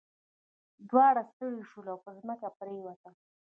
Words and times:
دواړه 0.89 1.21
ستړي 1.31 1.61
شول 1.69 1.85
او 1.93 1.97
په 2.03 2.11
ځمکه 2.19 2.47
پریوتل. 2.59 3.13